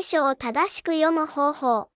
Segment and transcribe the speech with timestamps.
[0.00, 1.90] 聖書を正しく読む方法。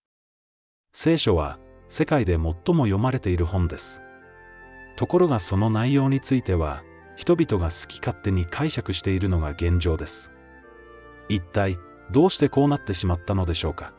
[0.93, 4.03] 聖書は世界で最も読まれている本です。
[4.97, 6.83] ところがその内容については、
[7.17, 10.33] 人々が好き勝手に解釈しているのが現状です。
[11.31, 11.79] 一体、
[12.13, 13.95] どうしてこうなってしまったのでしょうか。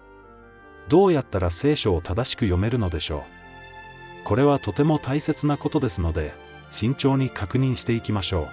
[0.87, 3.23] どうやったら聖書を正しく読めるのでしょ
[4.21, 4.23] う。
[4.23, 6.35] これはとても大切なことですので、
[6.69, 8.49] 慎重に確認していきましょう。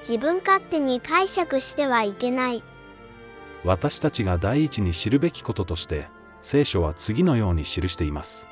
[0.00, 2.62] 自分勝手に解釈してはいけない。
[3.66, 6.08] 私たちが第一に知るべきこととして、
[6.40, 8.46] 聖書は次のように記しています。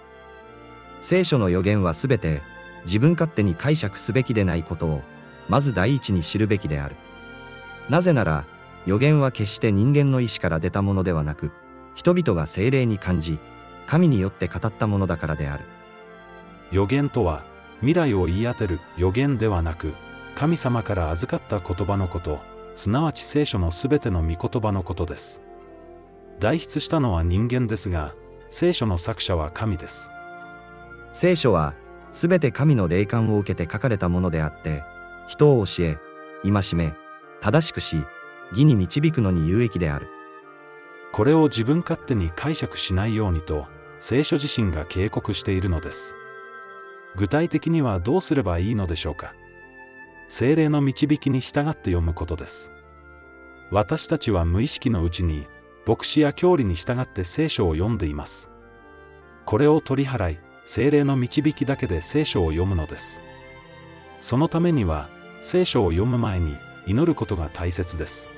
[1.00, 2.42] 聖書の予言はすべて、
[2.84, 5.02] 自分勝手に解釈すべきでないことを、
[5.48, 6.96] まず第一に知るべきである。
[7.88, 8.44] なぜなら、
[8.86, 11.52] 予言は決して人間の意志から出たものではなく、
[11.94, 13.38] 人々が精霊に感じ、
[13.86, 15.62] 神によって語ったものだからである。
[16.72, 17.44] 予言とは、
[17.78, 19.94] 未来を言い当てる予言ではなく、
[20.34, 22.40] 神様から預かった言葉のこと、
[22.74, 25.42] すなわち聖書のすべての御言葉のことです。
[26.40, 28.14] 代筆したのは人間ですが、
[28.50, 30.10] 聖書の作者は神です。
[31.12, 31.74] 聖書は、
[32.12, 34.82] すべて神の霊感を受けて書かれたものであって、
[35.28, 35.98] 人を教え、
[36.42, 36.94] 戒め、
[37.40, 38.04] 正しくし、
[38.50, 40.08] 義に導くのに有益である。
[41.12, 43.66] これを自分勝手に解釈しないようにと、
[44.00, 46.16] 聖書自身が警告しているのです。
[47.16, 49.34] 具体的にはどうすればいいのでしょうか。
[50.28, 52.72] 精霊の導きに従って読むことです。
[53.70, 55.46] 私たちは無意識のうちに、
[55.86, 58.50] 牧師や教理に従って聖書を読んでいます。
[59.44, 63.20] これを取り払い、精霊の導きだけで聖書を読むのです。
[64.20, 65.08] そのためには、
[65.42, 68.30] 聖書を読む前に祈ることが大切です。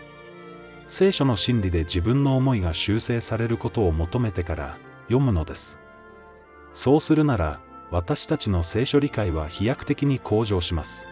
[0.88, 5.78] 聖書の真理で自分の思いが修正されることを求めてから読むのです。
[6.72, 11.06] そうするなら、私たちの聖書理解は飛躍的に向上します。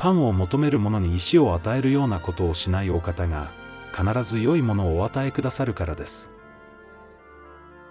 [0.00, 3.50] パンを求める者に石を与えるようなことをしないお方が、
[3.94, 6.30] 必ず良いものをお与えくださるからです。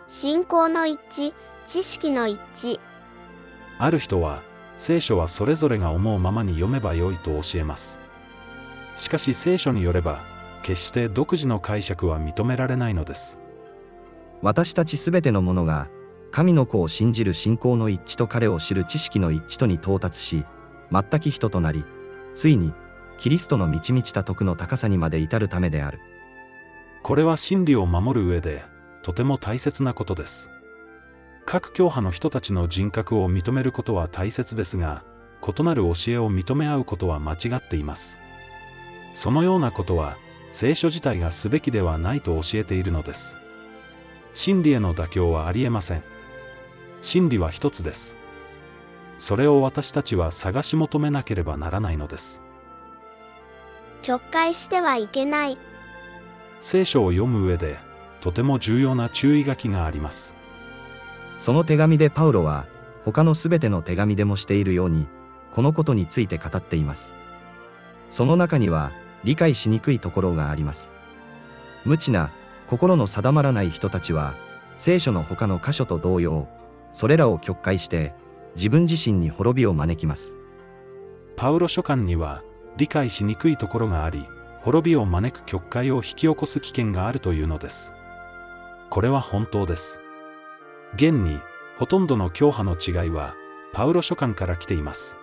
[0.08, 1.34] 信仰の一致、
[1.68, 2.80] 知識の一致。
[3.78, 4.42] ある人は、
[4.75, 8.00] 聖書はそれぞれが思うままに読めばよいと教えます。
[8.96, 10.18] しかし聖書によれば、
[10.64, 13.38] 決して独自の解釈は認められないのです。
[14.41, 15.90] 私たちすべてのものが、
[16.31, 20.44] 神の子を信じる信仰の一致と彼を知る知識の一致とに到達し、
[20.91, 21.86] 全き人となり、
[22.40, 22.72] ついに、
[23.18, 26.00] キリストの満ち満ちた徳の高さにまで至るためである。
[27.04, 28.64] これは真理を守る上で、
[29.04, 30.50] とても大切なことです。
[31.46, 35.04] 各教派の人たちの人格を認めることは大切ですが、
[35.46, 38.20] 異なる教えを認め合うことは間違っています。
[39.14, 40.16] そのようなことは、
[40.52, 43.38] 聖書自体がすべきではないと教えているのです。
[44.34, 46.04] 真理への妥協はありえません。
[47.02, 48.16] 真理は一つです。
[49.19, 52.41] それを私たちは探し求めなければならないのです。
[54.02, 55.57] 曲解してはいけない。
[56.62, 57.78] 聖書を読む上で、
[58.22, 60.35] とても重要な注意書きがあります。
[61.38, 62.66] その手紙でパウロは、
[63.06, 65.08] 他のすべての手紙でもしているように、
[65.53, 67.13] このことについて語っています。
[68.09, 68.91] その中には、
[69.25, 70.94] 理解しにくいところがあります。
[71.85, 72.31] 無知な、
[72.68, 74.34] 心の定まらない人たちは、
[74.78, 76.47] 聖書の他の箇所と同様、
[76.94, 78.13] それらを曲解して、
[78.56, 80.36] 自分自身に滅びを招きます。
[81.36, 82.44] パウロ書簡には、
[82.78, 84.28] 理解しにくいところがあり、
[84.62, 87.94] 滅びを招く曲解を引き起こす危険があるというのです。
[88.90, 90.02] これは本当です。
[90.96, 91.40] 現に、
[91.78, 93.36] ほとんどの教派の違いは、
[93.72, 95.18] パウロ書簡から来ています。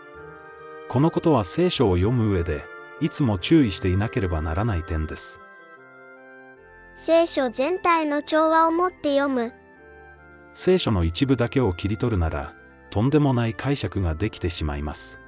[0.88, 2.65] このことは聖書を読む上で、
[3.00, 5.41] いつも注意していなければならない点です。
[6.94, 9.53] 聖書全体の調和を持って読む。
[10.54, 12.54] 聖書の一部だけを切り取るなら、
[12.96, 15.20] とんでもない解釈ができてしまいます。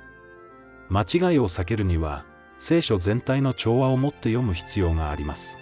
[0.88, 2.24] 間違いを避けるには、
[2.58, 5.58] 聖書全体の調和を持って読む必要があります。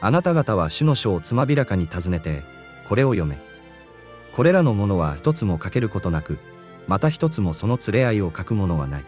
[0.00, 2.42] あなた方は主の書をつまびらかに尋ねて、
[2.88, 3.38] これを読め。
[4.32, 6.38] これらのものは一つも欠けることなく、
[6.86, 9.04] また一つもその連れ合いを書くものはない。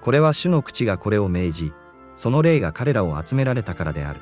[0.00, 1.72] これは主の口がこれを命じ、
[2.16, 4.20] その霊が彼らを集められたからである。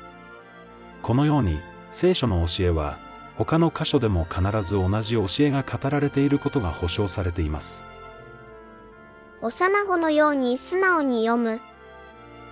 [1.03, 1.61] このように、
[1.91, 2.99] 聖書の教えは、
[3.37, 7.85] 他の箇所でも必ず同じ教えが語られていることが保証されています。
[9.41, 11.59] 幼子のように素直に読む。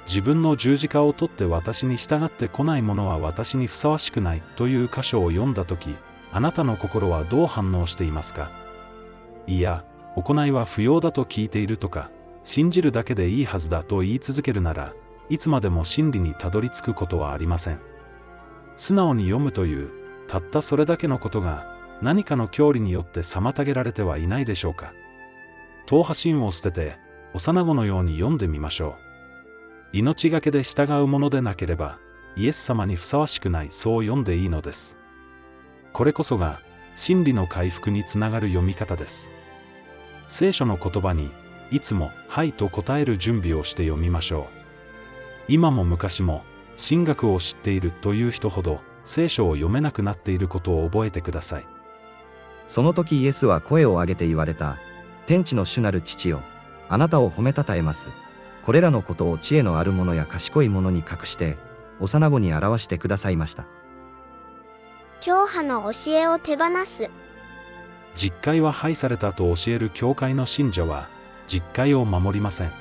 [0.08, 5.96] 自分の十字架を取って私に従ってこない者は私にふさわしくないという箇所を読んだとき、
[6.32, 8.50] あなたの心はどう反応していますか？
[9.46, 9.84] いや、
[10.16, 12.10] 行いは不要だと聞いているとか、
[12.44, 14.94] 信じるだけでいいはずだと言い続けるなら、
[15.30, 17.80] いつまでも真理にたどり着くことはありません。
[18.78, 19.92] 素直に読むという、
[20.30, 24.94] たったそれだけのことが、何かの教理によって妨げられてはいないでしょうか。
[25.88, 27.00] 党派心を捨てて、
[27.34, 28.90] 幼子のように読んでみましょ
[29.94, 29.98] う。
[29.98, 31.98] 命がけで従うものでなければ、
[32.36, 35.00] イエス様にふさわしくないそう読んでいいのです。
[35.94, 36.62] これこそが、
[36.94, 39.32] 真理の回復につながる読み方です。
[40.28, 41.32] 聖書の言葉に、
[41.72, 44.46] いつも、はいと答える準備をして読みましょう。
[45.48, 46.44] 今も昔も、
[46.78, 51.68] 神学を知っているという人ほど、聖書を読めなくなっていることを覚えてください。
[52.68, 54.78] その時イエスは声を上げて言われた。
[55.26, 56.44] 天地の主なる父よ。
[56.90, 58.10] あなたを褒めたたえます。
[58.68, 61.58] これらのことを知恵のある者や賢い者に隠して、
[62.00, 63.66] 幼子に表してくださいました。
[65.22, 67.10] 教派の教えを手放す。
[68.14, 71.10] 実会は廃されたと教える教会の信者は、
[71.48, 72.72] 実会を守りません。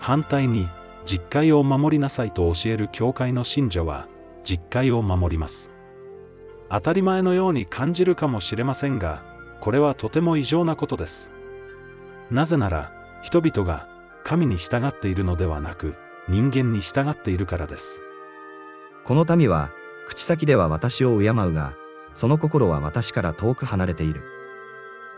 [0.00, 0.66] 反対に、
[1.04, 4.08] 実会を守りなさいと教える教会の信者は、
[4.46, 5.72] 実会を守ります。
[6.70, 9.24] 当たり前のように感じるかもしれませんが、
[9.60, 11.32] これはとても異常なことです。
[12.30, 13.88] なぜなら、人々が
[14.24, 15.96] 神に従っているのではなく、
[16.28, 18.02] 人間に従っているからです。
[19.04, 19.70] この民は、
[20.08, 21.74] 口先では私を敬うが、
[22.14, 24.22] その心は私から遠く離れている。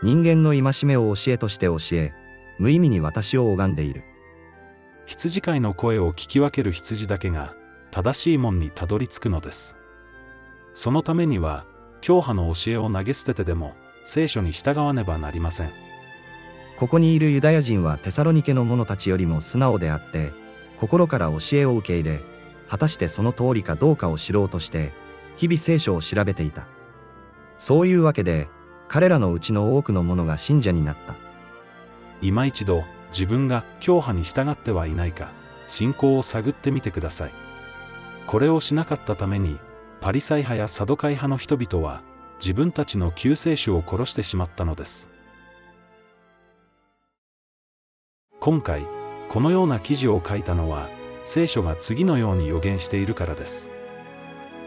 [0.01, 2.13] 人間の戒めを教えとして教え、
[2.57, 4.03] 無意味に私を拝んでいる。
[5.05, 7.55] 羊飼いの声を聞き分ける羊だけが、
[7.91, 9.77] 正しい門にたどり着くのです。
[10.73, 11.65] そのためには、
[12.01, 15.71] 教派の教えを投げ捨ててでも、聖書に従わねばなりません。
[16.77, 20.31] ここにいるユダヤ人はテサロニケの者たちよりも素直であって、
[20.79, 22.21] 心から教えを受け入れ、
[22.69, 24.93] 果たしてその通りかどうかを知ろうとして、
[25.35, 26.67] 日々聖書を調べていた。
[27.57, 28.47] そういうわけで、
[28.87, 31.15] 彼らのうちの多くの者が信者になった。
[32.21, 35.31] 今一度、自分が教派に従ってはいないか、
[35.65, 37.48] 信仰を探ってみてください。
[38.29, 39.57] これをしなかったために、
[40.01, 42.03] パリサイ派やサドカイ派の人々は、
[42.39, 45.09] 自分たちの救世主を殺してしまったのです。
[48.39, 48.85] 今回、
[49.29, 50.89] このような記事を書いたのは、
[51.23, 53.71] 聖書が次のように予言しているからです。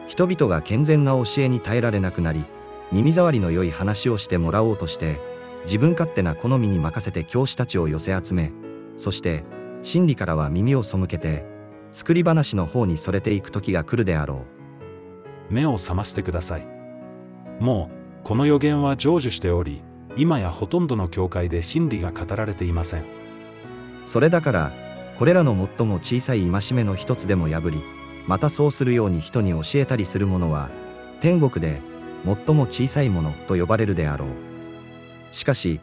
[0.09, 2.45] 人々が健全な教えに耐えられなくなり、
[2.91, 5.21] 耳障りの良い話をしてもらおうとして、
[5.67, 8.51] 自分勝手な好みに任せて教師たちを寄せ集め、
[8.97, 9.45] そして、
[9.83, 11.52] 真理からは耳を背けて、
[11.93, 14.47] 作り話の方にそれていく時が来るであろ
[15.51, 15.53] う。
[15.53, 16.67] 目を覚ましてください。
[17.61, 17.91] も
[18.23, 19.83] う、この予言は成就しており、
[20.17, 23.05] 今やほとんどの教会で真理が語られていません。
[24.07, 24.73] それだから、
[25.19, 27.81] これらの最も小さい戒めの一つでも破り、
[28.27, 30.71] またそうするように人に教えたりする者は、
[31.21, 31.81] 天国で、
[32.25, 34.29] 最も小さいものと呼ばれるであろう。
[35.33, 35.81] しかし、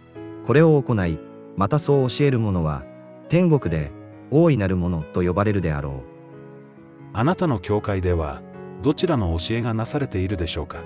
[0.47, 1.19] これを行い、
[1.55, 2.83] またそう教える者は、
[3.29, 3.91] 天国で、
[4.31, 5.93] 大いなるものと呼ばれるであろう。
[7.13, 8.41] あなたの教会では、
[8.83, 10.81] どちらの教えがなされているでしょうか？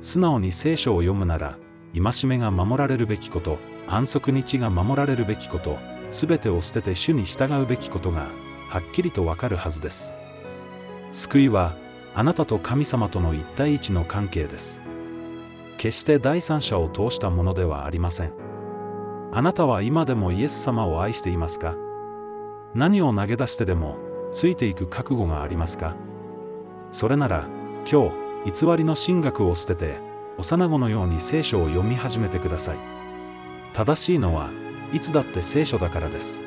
[0.00, 1.58] 素直に聖書を読むなら、
[1.94, 5.78] 戒めが守られるべきこと、安息日が守られるべきこと、
[6.10, 8.26] すべてを捨てて主に従うべきことが、
[8.68, 10.14] はっきりとわかるはずです。
[11.12, 11.74] 救いは、
[12.14, 14.82] あなたと神様との一対一の関係です。
[15.78, 18.32] 決して第三者を通したものではありません。
[19.32, 21.74] あなたは今でもイエス様を愛していますか？
[22.74, 23.96] 何を投げ出してでも、
[24.32, 25.94] ついていく覚悟がありますか？
[26.90, 27.46] それなら、
[27.90, 28.10] 今
[28.44, 30.00] 日、偽りの神学を捨てて、
[30.38, 32.78] 幼子のように聖書を読み始めてください。
[33.74, 34.50] 正しいのは、
[34.92, 36.44] いつだって聖書だからです。